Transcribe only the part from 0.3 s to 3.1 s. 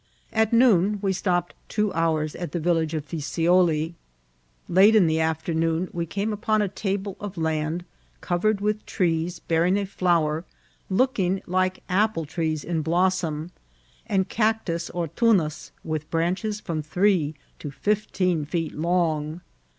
At noon we stopped two hours at the village of